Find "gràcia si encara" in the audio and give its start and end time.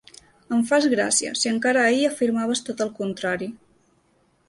0.93-1.85